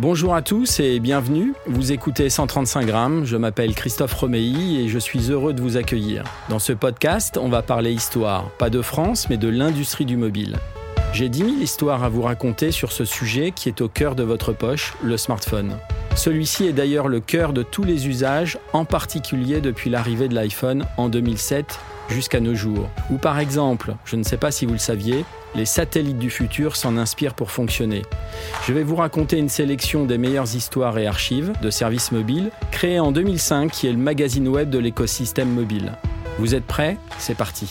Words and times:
Bonjour 0.00 0.34
à 0.34 0.40
tous 0.40 0.80
et 0.80 0.98
bienvenue. 0.98 1.52
Vous 1.66 1.92
écoutez 1.92 2.30
135 2.30 2.86
grammes. 2.86 3.26
Je 3.26 3.36
m'appelle 3.36 3.74
Christophe 3.74 4.14
Romeilly 4.14 4.80
et 4.80 4.88
je 4.88 4.98
suis 4.98 5.30
heureux 5.30 5.52
de 5.52 5.60
vous 5.60 5.76
accueillir. 5.76 6.24
Dans 6.48 6.58
ce 6.58 6.72
podcast, 6.72 7.36
on 7.36 7.50
va 7.50 7.60
parler 7.60 7.92
histoire, 7.92 8.48
pas 8.52 8.70
de 8.70 8.80
France, 8.80 9.28
mais 9.28 9.36
de 9.36 9.48
l'industrie 9.48 10.06
du 10.06 10.16
mobile. 10.16 10.56
J'ai 11.12 11.28
10 11.28 11.38
000 11.38 11.50
histoires 11.60 12.02
à 12.02 12.08
vous 12.08 12.22
raconter 12.22 12.72
sur 12.72 12.92
ce 12.92 13.04
sujet 13.04 13.52
qui 13.54 13.68
est 13.68 13.82
au 13.82 13.88
cœur 13.88 14.14
de 14.14 14.22
votre 14.22 14.54
poche, 14.54 14.94
le 15.02 15.18
smartphone. 15.18 15.76
Celui-ci 16.16 16.66
est 16.66 16.72
d'ailleurs 16.72 17.08
le 17.08 17.20
cœur 17.20 17.52
de 17.52 17.62
tous 17.62 17.84
les 17.84 18.08
usages, 18.08 18.58
en 18.72 18.84
particulier 18.84 19.60
depuis 19.60 19.90
l'arrivée 19.90 20.28
de 20.28 20.34
l'iPhone 20.34 20.84
en 20.96 21.08
2007 21.08 21.78
jusqu'à 22.08 22.40
nos 22.40 22.54
jours. 22.54 22.88
Ou 23.10 23.16
par 23.16 23.38
exemple, 23.38 23.94
je 24.04 24.16
ne 24.16 24.22
sais 24.22 24.36
pas 24.36 24.50
si 24.50 24.66
vous 24.66 24.72
le 24.72 24.78
saviez, 24.78 25.24
les 25.54 25.64
satellites 25.64 26.18
du 26.18 26.30
futur 26.30 26.76
s'en 26.76 26.96
inspirent 26.96 27.34
pour 27.34 27.50
fonctionner. 27.50 28.02
Je 28.66 28.72
vais 28.72 28.82
vous 28.82 28.96
raconter 28.96 29.38
une 29.38 29.48
sélection 29.48 30.04
des 30.04 30.18
meilleures 30.18 30.54
histoires 30.54 30.98
et 30.98 31.06
archives 31.06 31.52
de 31.62 31.70
services 31.70 32.12
mobiles 32.12 32.50
créés 32.70 33.00
en 33.00 33.12
2005 33.12 33.70
qui 33.70 33.86
est 33.86 33.92
le 33.92 33.98
magazine 33.98 34.48
web 34.48 34.70
de 34.70 34.78
l'écosystème 34.78 35.50
mobile. 35.50 35.92
Vous 36.38 36.54
êtes 36.54 36.64
prêts? 36.64 36.96
C'est 37.18 37.36
parti. 37.36 37.68